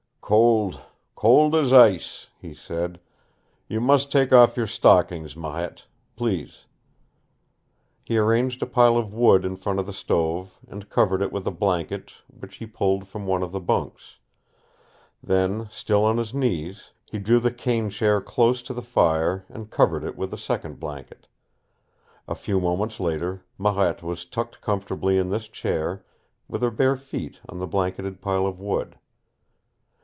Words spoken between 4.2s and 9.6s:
off your stockings, Marette. Please." He arranged a pile of wood in